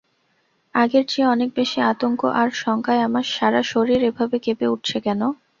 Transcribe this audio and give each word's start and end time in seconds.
আগের 0.75 1.05
চেয়ে 1.07 1.27
অনেক 1.27 1.49
বেশি 1.55 1.79
আতঙ্ক 1.91 2.21
আর 2.35 2.49
শঙ্কায় 2.61 3.05
আমার 3.07 3.25
সারাশরীর 3.31 4.01
এভাবে 4.09 4.37
কেঁপে 4.45 4.71
উঠছে 4.73 4.97
কেন? 4.99 5.21